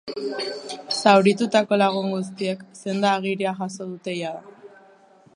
[0.99, 4.73] Zauritutako lagun guztiek senda-agiria jaso dute jada.